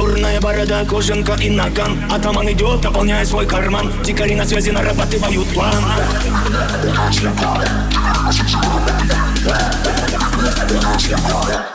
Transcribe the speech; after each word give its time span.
Черная 0.00 0.40
борода, 0.40 0.82
кожанка 0.86 1.34
и 1.34 1.50
наган. 1.50 2.10
Атаман 2.10 2.50
идет, 2.50 2.82
наполняя 2.82 3.22
свой 3.26 3.46
карман. 3.46 3.92
Дикари 4.02 4.34
на 4.34 4.46
связи 4.46 4.70
нарабатывают 4.70 5.46
план. 5.52 5.74
Пацаны 10.62 11.69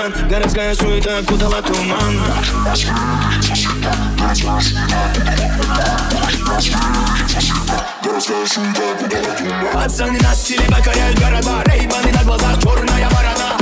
седан 0.00 0.28
Городская 0.28 0.74
суета 0.74 1.18
окутала 1.18 1.62
туман. 1.62 2.20
Пацаны 9.72 10.18
на 10.20 10.34
стиле 10.34 10.64
покоряют 10.68 11.18
города. 11.18 11.62
Рейбаны 11.66 12.12
на 12.12 12.24
глазах, 12.24 12.58
черная 12.62 13.08
борода. 13.10 13.56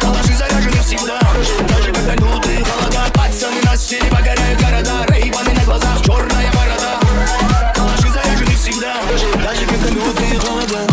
Калаши 0.00 0.34
заряжены 0.34 0.80
всегда. 0.82 1.20
Даже 1.68 1.92
когда 1.92 2.14
лютые 2.14 2.64
холода 2.64 3.10
Пацаны 3.14 3.62
на 3.64 3.76
стиле 3.76 4.10
покоряют 4.10 4.60
города. 4.60 5.06
Рейбаны 5.08 5.52
на 5.54 5.64
глазах, 5.64 6.02
черная 6.02 6.52
борода. 6.52 7.00
Калаши 7.74 8.08
заряжены 8.08 8.54
всегда. 8.56 8.94
Даже 9.42 9.66
когда 9.66 9.88
лютые 9.88 10.38
холода 10.38 10.87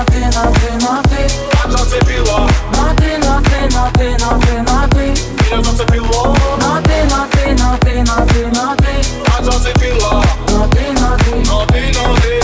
но 0.00 0.06
ты, 0.06 0.20
но 0.20 0.30
ты, 0.30 0.30
но 0.32 0.52
ты, 0.52 0.70
но 0.80 1.02
ты 1.02 1.28
Так 1.50 1.70
зацепила, 1.70 2.48
Но 2.74 2.94
ты, 2.96 3.18
но 3.18 3.40
ты, 3.42 3.74
но 3.74 3.90
ты, 3.92 4.16
но 4.18 4.40
ты, 4.40 4.62
но 4.62 4.88
ты 4.88 5.14
меня 5.44 5.62
зацепило 5.62 6.36
Но 6.58 6.80
ты, 6.82 7.04
но 7.10 7.26
ты, 7.30 7.54
но 7.62 7.76
ты, 7.80 8.02
но 8.02 8.26
ты, 8.26 8.46
но 8.46 8.74
ты 8.76 9.04
Так 9.24 9.44
зацепила, 9.44 10.24
Но 10.48 10.66
ты, 10.68 10.92
но 10.92 11.16
ты, 11.18 11.34
но 11.46 11.66
ты, 11.66 11.92
но 11.92 12.16
ты 12.16 12.39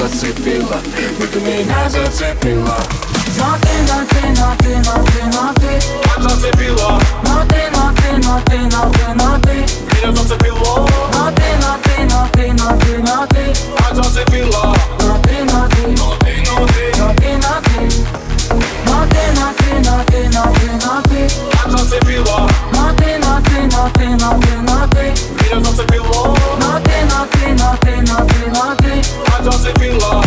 зацепила 0.00 0.80
Бы 1.18 1.26
ты 1.26 1.40
меня 1.40 1.88
зацепила 1.90 2.76
Но 3.36 3.56
ты, 3.60 3.74
но 3.86 3.98
ты, 4.08 4.28
но 4.40 4.54
ты, 4.58 4.76
но 4.78 5.04
ты, 5.04 5.22
но 5.26 5.52
ты 5.54 6.22
Зацепила 6.22 7.00
Но 7.24 7.44
ты, 7.46 7.70
но 7.74 7.92
ты, 7.96 8.16
но 8.24 8.40
ты, 8.46 8.58
но 8.58 8.90
ты, 8.92 9.14
но 9.14 9.38
ты 9.40 9.54
Меня 9.96 10.12
зацепила. 10.16 10.88
Но 11.12 11.30
ты, 11.32 11.42
но 11.60 11.76
ты, 11.82 12.04
но 12.04 12.28
ты, 12.32 12.52
но 12.52 12.78
ты, 12.78 12.98
но 12.98 13.26
ты 13.26 13.94
Зацепила 13.94 14.74
Но 15.02 15.18
ты, 15.22 15.44
но 15.44 15.68
ты, 15.68 15.86
но 15.98 16.16
ты, 16.20 16.32
но 16.46 16.66
ты, 16.66 16.92
но 16.98 17.14
ты, 17.14 17.36
но 17.36 17.60
ты 17.60 17.78
Но 18.86 19.06
ты, 19.06 19.22
но 19.36 19.52
ты, 19.58 19.70
но 19.84 20.04
ты, 20.06 20.28
но 20.30 20.42
ты, 20.54 20.68
но 20.86 21.02
ты 21.02 21.20
Зацепила 21.70 22.48
Но 22.72 22.92
ты, 22.96 23.18
но 23.18 23.40
ты, 23.44 23.66
но 23.66 23.90
ты, 23.94 24.06
но 24.16 24.40
ты, 24.40 24.56
но 24.62 24.86
ты 24.88 25.29
Меня 25.50 25.64
зацепило 25.64 26.36
Но 26.60 26.78
ты, 26.78 26.92
но 27.10 27.26
ты, 27.32 27.54
но 27.54 27.76
ты, 27.80 27.96
но 28.02 28.24
ты, 28.24 28.50
но 28.50 28.76
ты 28.76 29.02
А 29.36 29.42
зацепило 29.42 30.22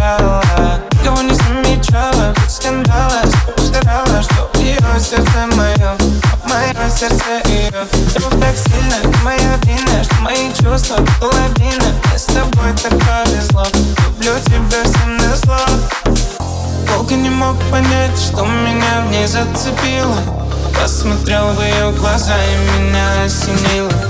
замечала 0.00 0.80
Кого 1.04 1.22
не 1.22 1.34
замечала, 1.34 2.34
хоть 2.36 2.50
скандала 2.50 3.22
Старала, 3.58 4.22
что 4.22 4.50
ее 4.58 4.78
сердце 4.98 5.46
мое 5.56 5.96
Мое 6.44 6.90
сердце 6.90 7.40
ее 7.46 7.70
Любовь 8.14 8.40
так 8.40 8.56
сильно, 8.56 9.18
моя 9.22 9.56
вина 9.64 10.04
Что 10.04 10.14
мои 10.16 10.52
чувства 10.52 10.96
половина 11.20 11.94
Мне 12.06 12.18
с 12.18 12.24
тобой 12.24 12.72
так 12.82 12.92
повезло 12.92 13.66
Люблю 14.06 14.32
тебя 14.44 14.84
всем 14.84 15.16
на 15.16 15.36
зло 15.36 15.58
Долго 16.86 17.14
не 17.14 17.30
мог 17.30 17.56
понять, 17.70 18.18
что 18.18 18.44
меня 18.44 19.02
в 19.06 19.10
ней 19.10 19.26
зацепило? 19.26 20.16
Посмотрел 20.80 21.48
в 21.48 21.62
ее 21.62 21.92
глаза 21.92 22.34
и 22.36 22.80
меня 22.80 23.24
осенило. 23.24 24.09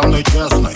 со 0.00 0.06
мной 0.06 0.22
честной 0.22 0.72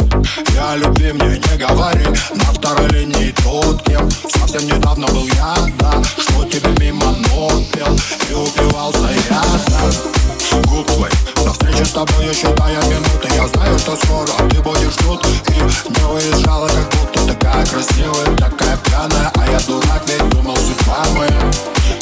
Я 0.55 0.76
любви 0.76 1.12
мне 1.12 1.38
не 1.38 1.57
говори. 1.57 2.07
На 2.35 2.45
второй 2.52 2.88
линии 2.88 3.33
тут 3.43 3.83
кем 3.83 4.11
Совсем 4.11 4.67
недавно 4.67 5.07
был 5.09 5.26
я, 5.29 5.55
да. 5.79 6.02
Что 6.19 6.45
тебе 6.45 6.71
мимо 6.81 7.07
ног 7.29 7.52
пел 7.73 7.97
И 8.31 8.35
упивался 8.35 9.09
я, 9.31 9.43
да. 9.69 10.61
Губ 10.69 10.87
твой, 10.87 11.11
до 11.37 11.52
встречи 11.52 11.85
с 11.85 11.91
тобой 11.91 12.26
я 12.26 12.35
считаю 12.35 12.81
минуты. 12.83 13.29
Я 13.35 13.47
знаю, 13.49 13.79
что 13.79 13.97
скоро 13.97 14.49
ты 14.49 14.61
будешь 14.61 14.97
тут. 14.97 15.25
И 15.26 15.91
не 15.91 16.05
уезжала, 16.05 16.69
как 16.69 16.91
будто 16.91 17.35
такая 17.35 17.64
красивая 17.67 18.37
Такая 18.37 18.76
пьяная, 18.85 19.31
а 19.35 19.50
я 19.50 19.61
дурак 19.67 20.02
Ведь 20.07 20.29
думал, 20.31 20.57
судьба 20.57 21.05
моя. 21.17 21.50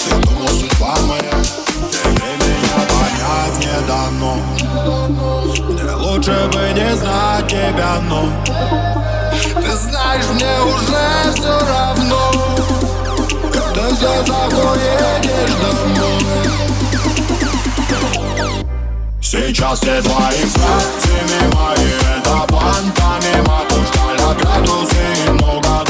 Я 0.09 0.17
думал, 0.17 0.49
судьба 0.49 0.97
моя. 1.07 1.45
Тебе 1.91 2.37
меня 2.39 2.79
понять 2.89 3.59
не 3.59 3.87
дано 3.87 5.80
лучше 6.11 6.51
бы 6.53 6.73
не 6.75 6.97
знать 6.97 7.47
тебя, 7.47 8.01
но 8.09 8.29
Ты 9.61 9.77
знаешь, 9.77 10.27
мне 10.33 10.61
уже 10.63 11.33
все 11.35 11.59
равно. 11.69 12.31
Когда 13.53 13.95
все 13.95 14.25
заходишь 14.25 15.57
домой. 15.61 16.21
Сейчас 19.23 19.79
все 19.81 20.03
твои 20.03 20.45
фразы 20.47 21.17
мои 21.55 21.91
Это 22.17 22.47
план 22.49 22.93
помимо 22.97 23.61
Тушкаля 23.69 24.35
градусы 24.35 25.03
и 25.27 25.31
много 25.31 25.90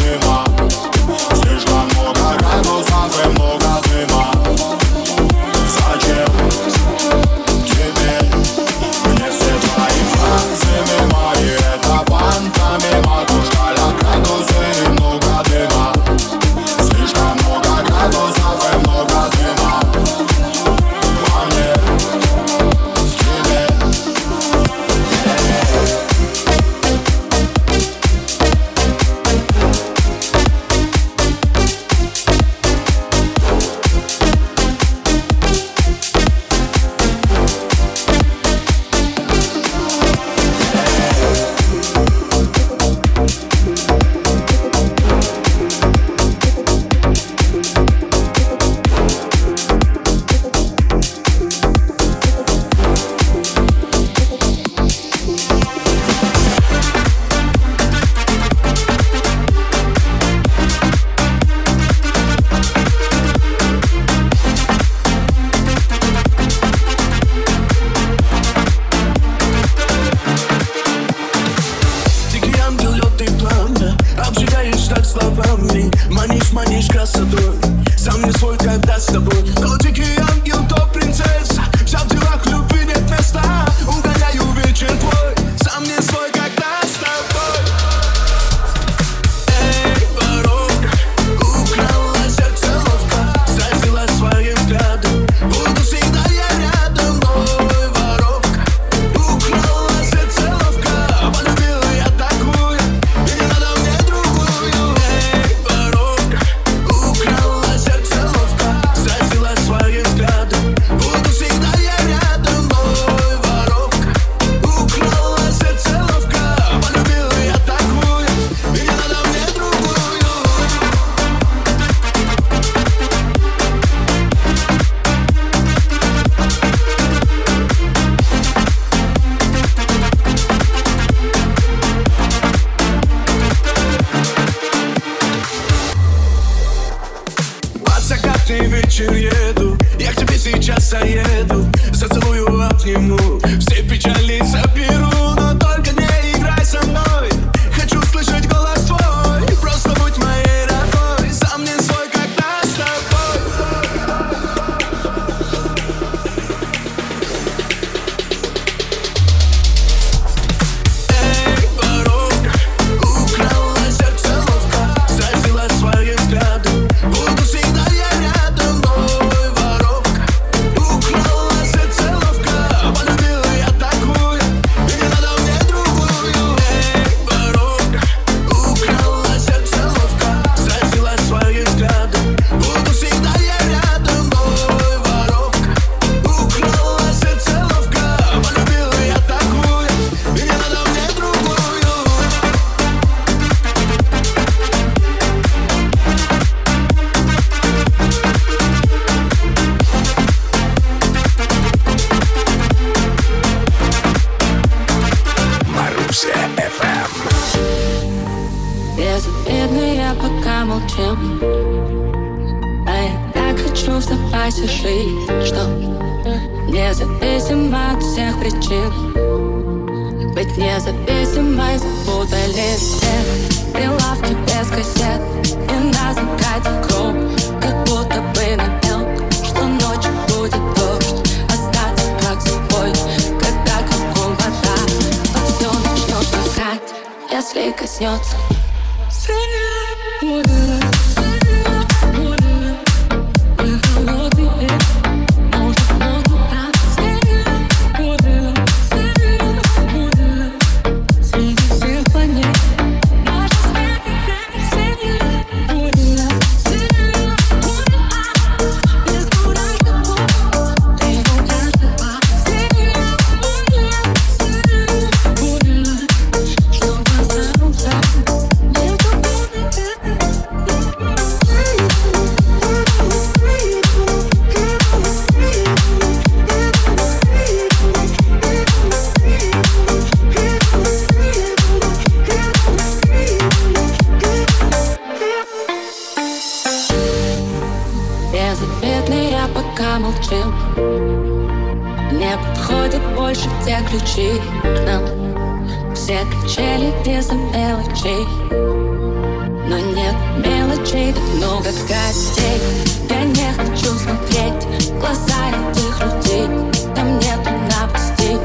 много 301.61 301.79
гостей. 301.83 302.61
Я 303.09 303.25
не 303.25 303.53
хочу 303.53 303.95
смотреть 303.99 304.65
в 304.89 304.99
глаза 304.99 305.51
этих 305.71 306.01
людей. 306.01 306.47
Там 306.95 307.19
нету 307.19 307.51
напасти, 307.71 308.39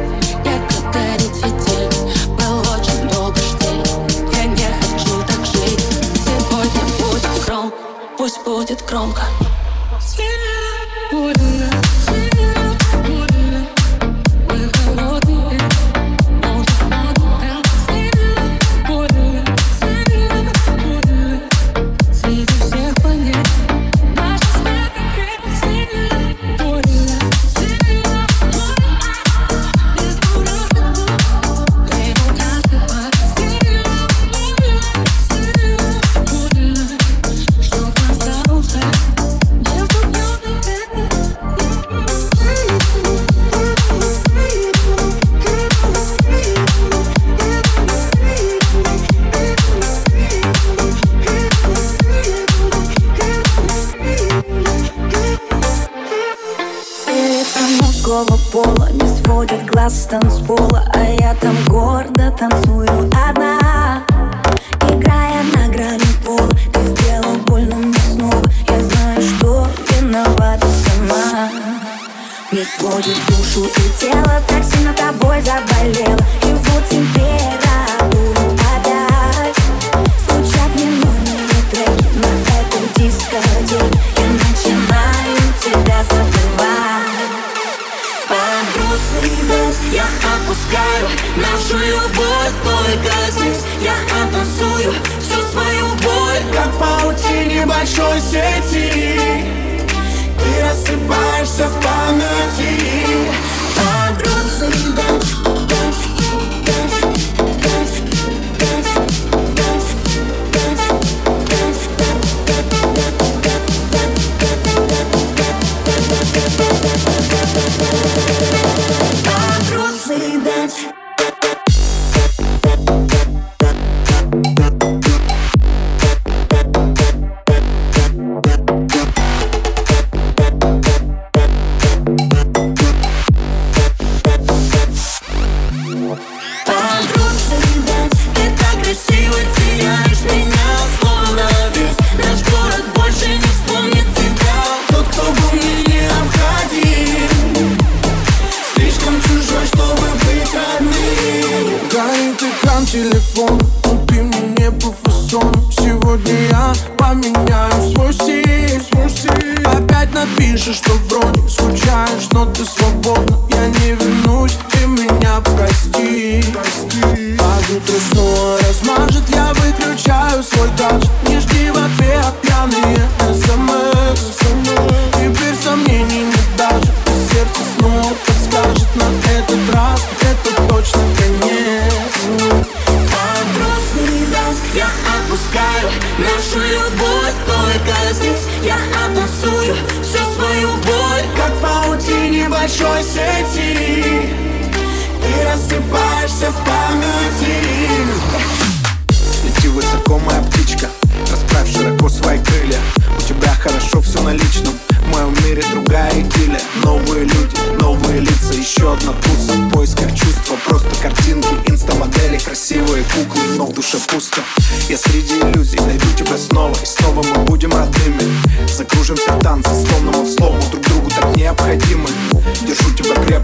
Я 0.44 0.60
как 0.70 0.94
горит 0.94 1.36
фитиль 1.36 1.90
Был 2.36 2.60
очень 2.60 3.08
долго 3.10 3.38
штиль. 3.38 3.84
Я 4.34 4.46
не 4.46 4.66
хочу 4.82 5.22
так 5.28 5.46
жить. 5.46 5.86
Сегодня 6.26 6.82
будет 7.00 7.46
гром. 7.46 7.74
Пусть 8.18 8.44
будет 8.44 8.84
громко. 8.86 9.22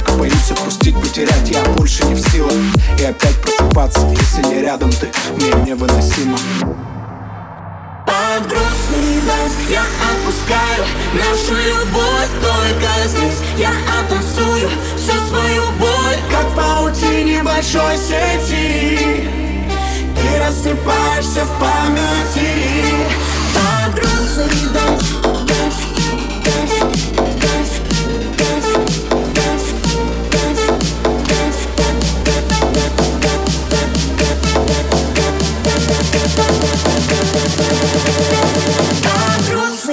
редко 0.02 0.12
Боюсь 0.14 0.52
отпустить, 0.52 0.96
потерять. 1.00 1.50
Я 1.50 1.64
больше 1.76 2.04
не 2.06 2.16
в 2.16 2.20
силах. 2.30 2.54
И 3.00 3.04
опять 3.04 3.36
просыпаться, 3.42 4.08
если 4.10 4.48
не 4.48 4.62
рядом 4.62 4.92
ты. 4.92 5.10
Мне 5.36 5.52
невыносимо. 5.66 6.38
Под 8.06 8.48
грустный 8.48 9.22
дождь 9.26 9.70
Я 9.70 9.82
опускаю 9.82 10.86
нашу 11.14 11.54
любовь 11.54 12.30
только 12.42 13.08
здесь. 13.08 13.40
Я 13.58 13.72
оттанцую 14.00 14.70
всю 14.98 15.18
свою 15.28 15.64
боль 15.80 16.20
Как 16.30 16.46
в 16.52 16.56
паутине 16.56 17.44
большой 17.44 17.98
сети. 17.98 19.28
Ты 20.16 20.40
рассыпаешься 20.40 21.46
в 21.46 21.60
памяти. 21.60 22.50
Под 23.54 23.96
грустный 23.96 24.70
дождь 24.74 25.41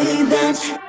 sexy 0.04 0.28
dance. 0.30 0.88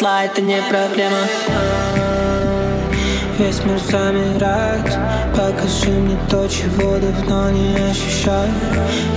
котла 0.00 0.24
это 0.24 0.40
не 0.40 0.62
проблема. 0.62 1.18
Весь 3.38 3.62
мир 3.64 3.78
замирает 3.78 4.98
Покажи 5.34 5.90
мне 5.90 6.18
то, 6.28 6.46
чего 6.48 6.98
давно 6.98 7.50
не 7.50 7.74
ощущаю. 7.76 8.50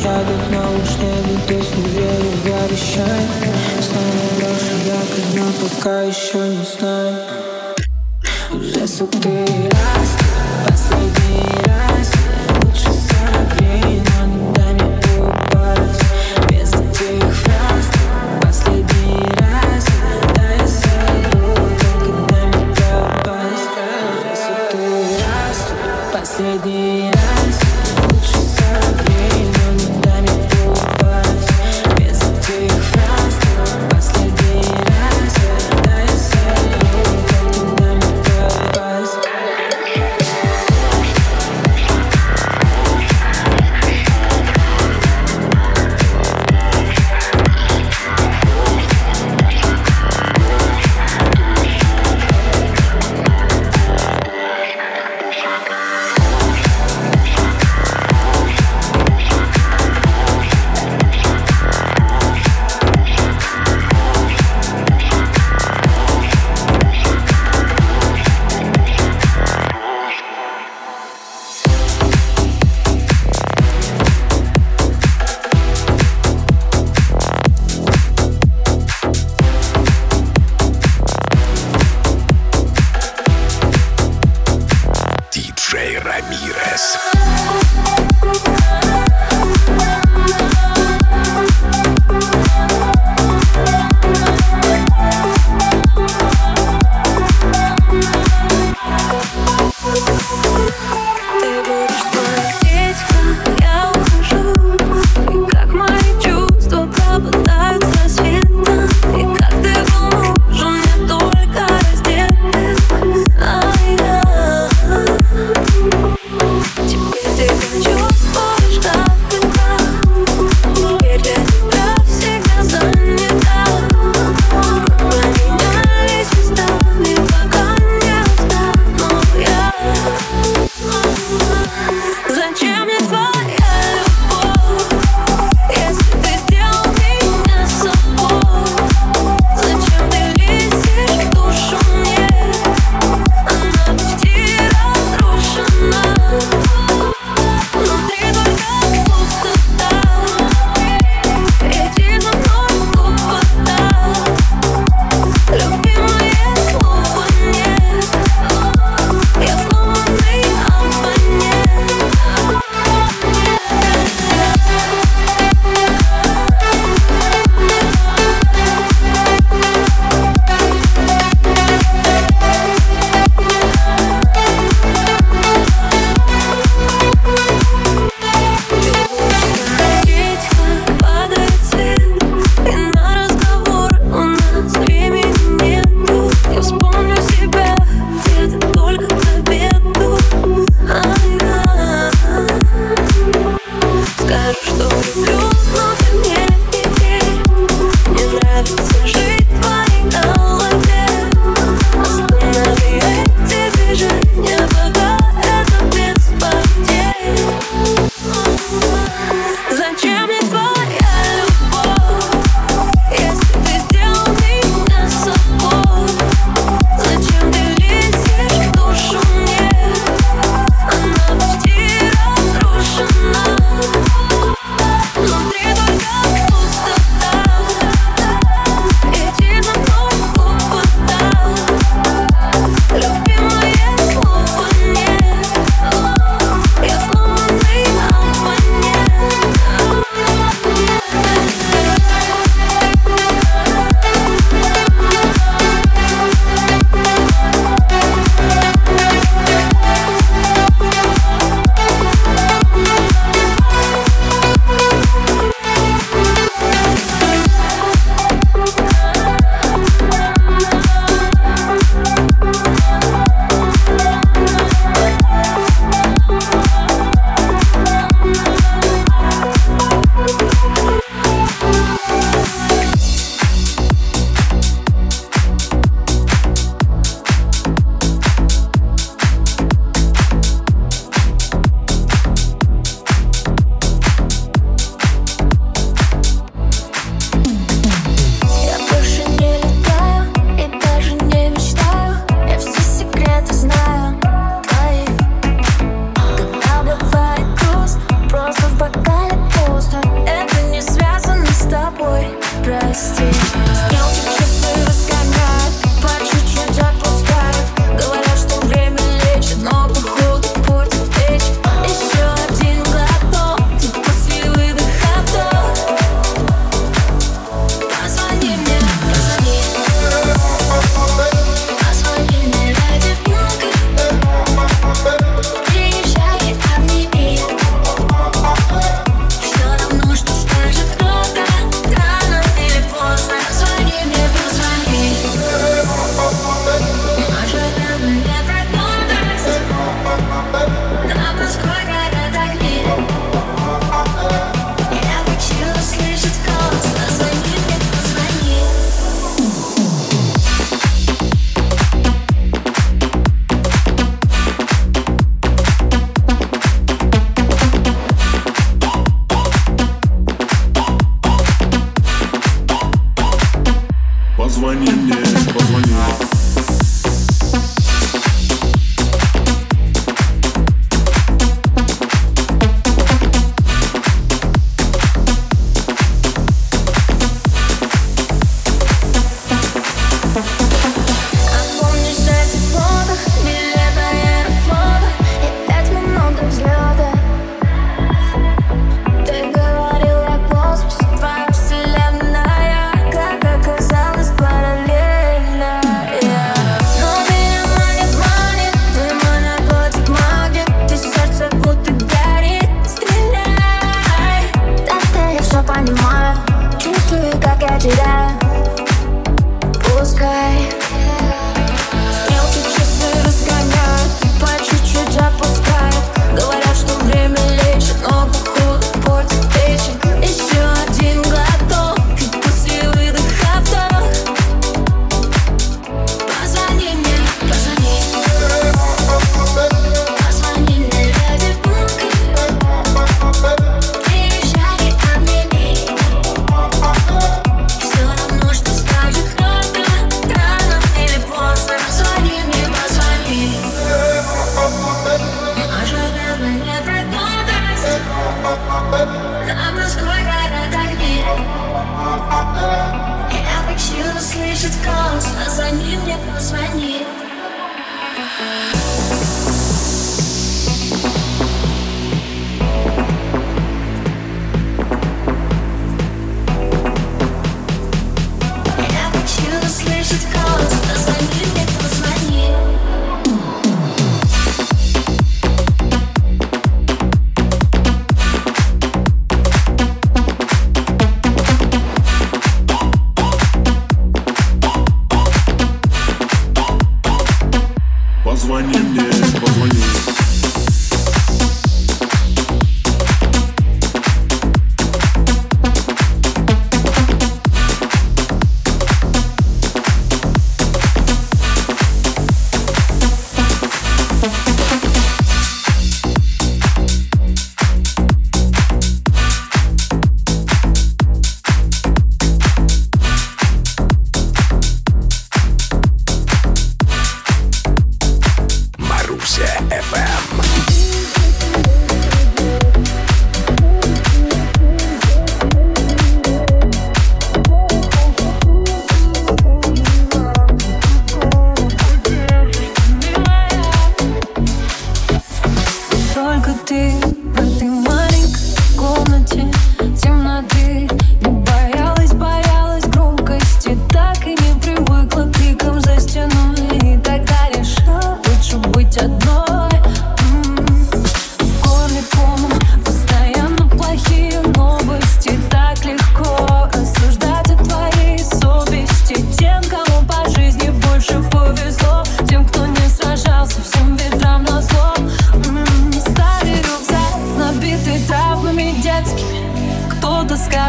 Я 0.02 0.20
давно 0.24 0.62
уж 0.76 0.90
не 1.00 1.14
ведусь, 1.30 1.70
не 1.76 1.90
верю 1.90 2.32
в 2.44 2.66
обещания 2.66 3.28
Снова 3.82 4.26
брошу 4.38 4.76
я, 4.86 5.00
когда 5.16 5.46
пока 5.62 6.02
еще 6.04 6.38
не 6.38 6.66
знаю. 6.78 7.16
Уже 8.52 8.88
сутки 8.88 9.30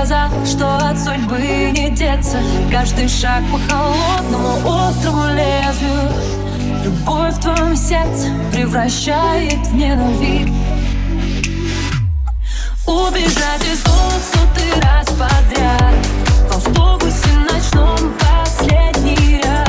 сказал, 0.05 0.29
что 0.45 0.77
от 0.77 0.99
судьбы 0.99 1.71
не 1.73 1.89
деться. 1.91 2.39
Каждый 2.71 3.09
шаг 3.09 3.43
по 3.51 3.59
холодному 3.59 4.89
острому 4.89 5.25
лезвию. 5.29 6.11
Любовь 6.85 7.35
в 7.35 7.41
твоем 7.41 7.75
сердце 7.75 8.29
превращает 8.53 9.67
в 9.67 9.75
ненависть. 9.75 10.53
Убежать 12.87 13.65
из 13.73 13.83
дома 13.83 14.21
сотый 14.33 14.81
раз 14.83 15.07
подряд. 15.09 15.95
Толстого 16.51 16.99
в 16.99 17.39
ночном 17.51 18.13
последний 18.19 19.41
раз. 19.43 19.64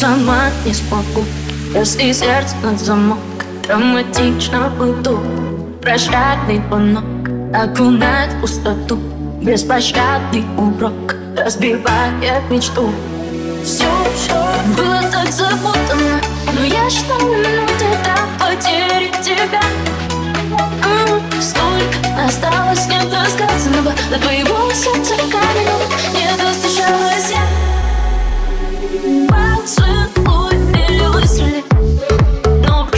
сама 0.00 0.48
не 0.64 0.72
смогу. 0.72 1.24
Если 1.74 2.12
сердце 2.12 2.56
на 2.62 2.76
замок 2.78 3.18
Драматично 3.66 4.70
буду. 4.78 5.20
Прощальный 5.82 6.62
звонок 6.68 7.04
Окунает 7.54 8.32
в 8.32 8.40
пустоту. 8.40 8.98
Беспощадный 9.42 10.44
урок 10.56 11.14
Разбивает 11.36 12.50
мечту. 12.50 12.90
Все, 13.62 13.84
все 14.16 14.32
было 14.74 15.02
так 15.12 15.30
запутано 15.30 16.18
Но 16.54 16.64
я 16.64 16.88
ждал 16.88 17.20
минуты 17.20 17.84
до 18.02 18.42
потери 18.42 19.12
тебя? 19.22 19.60
Столько 21.40 22.24
осталось 22.26 22.86
недосказанного 22.86 23.92
До 24.10 24.18
твоего 24.18 24.72
сердца 24.72 25.14
каменного 25.30 25.89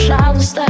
пожалуйста. 0.03 0.65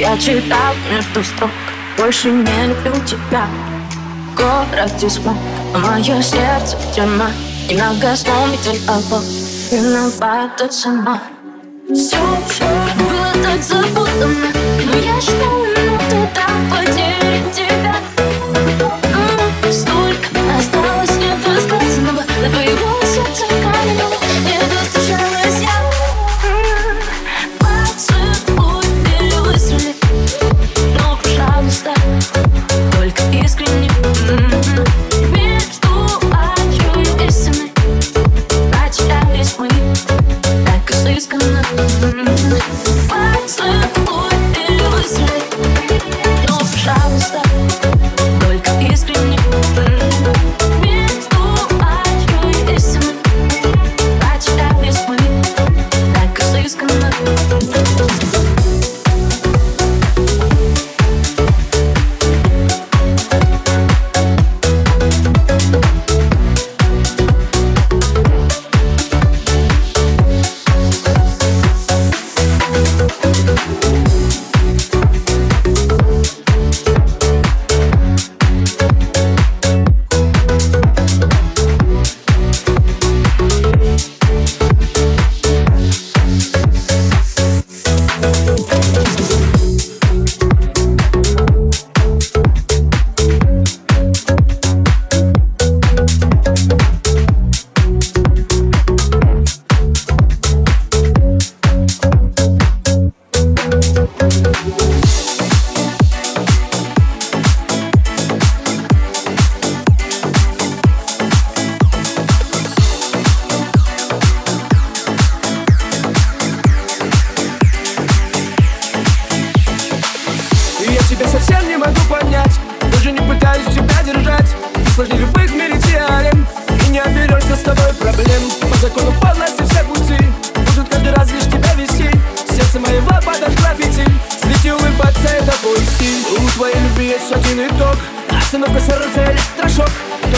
Я 0.00 0.16
читал 0.16 0.74
между 0.90 1.22
строк. 1.22 1.50
Больше 1.98 2.30
не 2.30 2.68
люблю 2.68 2.94
тебя. 3.04 3.46
В 4.32 4.34
городе 4.34 5.10
смог. 5.10 5.36
Мое 5.74 6.22
сердце 6.22 6.78
тюрьма 6.94 7.30
И 7.68 7.76
нога 7.76 8.16
сломитель 8.16 8.80
обок 8.88 9.22
Виновата 9.70 10.72
сама. 10.72 11.20
Все, 11.92 12.16
все 12.48 12.64
было 12.96 13.30
так 13.42 13.62
запутанно 13.62 14.48
Но 14.86 14.96
я 14.96 15.20
ждала 15.20 15.66
минуты 15.66 16.28
так 16.34 16.50
потери 16.70 17.09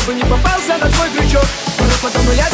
чтобы 0.03 0.15
не 0.15 0.25
попался 0.25 0.77
на 0.79 0.91
твой 0.91 1.11
крючок. 1.11 1.45
Буду 1.79 1.93
потом 2.03 2.25
гулять 2.27 2.53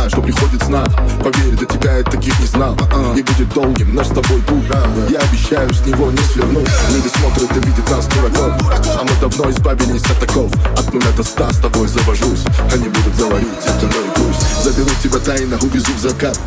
одна, 0.00 0.10
что 0.10 0.22
приходит 0.22 0.62
сна 0.62 0.84
Поверь, 1.22 1.56
до 1.56 1.66
тебя 1.66 1.98
я 1.98 2.02
таких 2.02 2.38
не 2.40 2.46
знал. 2.46 2.76
Не 3.14 3.22
будет 3.22 3.52
долгим 3.52 3.94
наш 3.94 4.06
с 4.06 4.10
тобой 4.10 4.40
путь. 4.42 4.64
Я 5.10 5.18
обещаю, 5.18 5.72
с 5.72 5.84
него 5.86 6.10
не 6.10 6.18
сверну. 6.32 6.60
Люди 6.90 7.08
смотрят 7.08 7.56
и 7.56 7.66
видят 7.66 7.90
нас 7.90 8.06
дураков. 8.06 8.54
А 8.70 9.04
мы 9.04 9.10
давно 9.20 9.50
избавились 9.50 10.02
от 10.04 10.18
таков 10.18 10.50
От 10.78 10.92
нуля 10.92 11.10
до 11.16 11.22
ста 11.22 11.52
с 11.52 11.58
тобой 11.58 11.88
завожусь. 11.88 12.44
Они 12.72 12.88
будут 12.88 13.16
говорить, 13.16 13.48
это 13.64 13.86
ну 13.86 13.88
и 13.88 14.10
пусть 14.14 14.64
Заберу 14.64 14.90
тебя 15.02 15.18
тайно, 15.18 15.58
увезу 15.60 15.92
в 15.92 16.00
закат. 16.00 16.38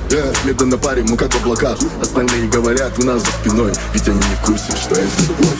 Медленно 0.43 0.77
парим, 0.77 1.07
мы 1.09 1.17
как 1.17 1.31
в 1.33 1.41
облаках. 1.41 1.77
Остальные 2.01 2.47
говорят 2.47 2.97
у 2.99 3.05
нас 3.05 3.21
за 3.21 3.31
спиной. 3.31 3.71
Ведь 3.93 4.07
они 4.07 4.17
не 4.17 4.35
в 4.35 4.45
курсе, 4.45 4.71
что 4.75 4.95
это 4.95 5.21
любовь. 5.21 5.59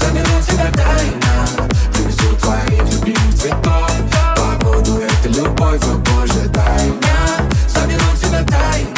Заберу 0.00 0.42
тебя 0.46 0.72
тайна 0.72 1.46
Привезу 1.92 2.36
твоих 2.40 2.92
любимых 2.92 3.34
цветов 3.34 3.95
любовь, 5.28 5.82
о 5.82 5.98
боже, 5.98 6.48
тайна. 6.48 7.48
Заберу 7.68 8.16
тебя 8.20 8.44
тайна 8.44 8.95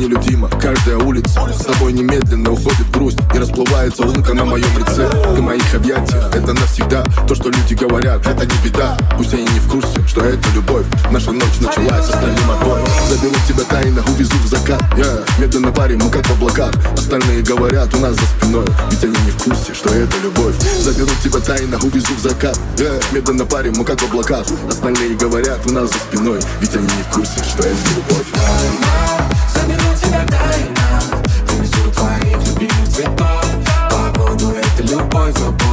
Нелюдимо 0.00 0.48
каждая 0.48 0.96
улица 0.96 1.46
С 1.52 1.62
тобой 1.62 1.92
немедленно 1.92 2.52
уходит 2.52 2.90
грусть 2.90 3.18
И 3.34 3.38
расплывается 3.38 4.02
улыбка 4.02 4.32
на 4.32 4.46
моем 4.46 4.78
лице. 4.78 5.06
Ты 5.36 5.42
моих 5.42 5.74
объятиях, 5.74 6.34
это 6.34 6.54
навсегда 6.54 7.04
То, 7.28 7.34
что 7.34 7.50
люди 7.50 7.74
говорят, 7.74 8.26
это 8.26 8.46
не 8.46 8.64
беда. 8.64 8.96
Пусть 9.18 9.34
они 9.34 9.42
не 9.42 9.60
в 9.60 9.68
курсе, 9.68 10.00
что 10.08 10.22
это 10.22 10.48
любовь 10.54 10.86
Наша 11.10 11.32
ночь 11.32 11.60
началась 11.60 12.06
с 12.06 12.08
остальным 12.08 12.50
отбой 12.50 12.80
Заберу 13.10 13.34
тебя 13.46 13.64
тайно, 13.64 14.02
увезу 14.08 14.36
в 14.42 14.46
закат. 14.46 14.80
Yeah. 14.96 15.22
Медленно 15.38 15.72
парим, 15.72 15.98
мы 15.98 16.10
как 16.10 16.24
в 16.26 16.30
облаках. 16.30 16.72
Остальные 16.94 17.42
говорят 17.42 17.92
у 17.94 17.98
нас 17.98 18.14
за 18.14 18.22
спиной. 18.22 18.64
Ведь 18.90 19.04
они 19.04 19.16
не 19.24 19.30
в 19.32 19.42
курсе, 19.42 19.74
что 19.74 19.90
это 19.90 20.16
любовь. 20.22 20.54
Заберу 20.80 21.10
тебя 21.22 21.40
тайно, 21.40 21.76
увезу 21.82 22.14
в 22.14 22.20
закат. 22.20 22.58
Yeah. 22.76 23.04
Медленно 23.12 23.44
парим, 23.44 23.74
мы 23.76 23.84
как 23.84 24.00
в 24.00 24.04
облаках. 24.04 24.46
Остальные 24.68 25.16
говорят 25.16 25.58
у 25.66 25.72
нас 25.72 25.90
за 25.90 25.98
спиной. 25.98 26.40
Ведь 26.60 26.74
они 26.74 26.84
не 26.86 27.02
в 27.02 27.14
курсе, 27.14 27.44
что 27.44 27.62
это 27.64 27.90
любовь 27.96 28.26
Загадай 30.10 30.64
нам, 30.76 31.22
ты 31.46 31.54
без 31.60 31.70
твоих 31.70 32.48
любимых 32.48 32.88
цветов. 32.88 33.44
По 33.90 34.56
это 34.56 34.82
любовь, 34.82 35.38
любовь 35.38 35.69